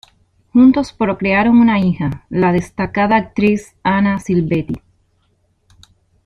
Juntos 0.51 0.91
procrearon 0.93 1.59
una 1.59 1.79
hija, 1.79 2.25
la 2.29 2.51
destacada 2.51 3.17
actriz 3.17 3.75
Anna 3.83 4.17
Silvetti. 4.17 4.81